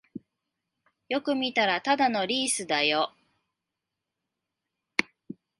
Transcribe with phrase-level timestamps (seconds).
[1.09, 3.13] よく見たらただのリースだよ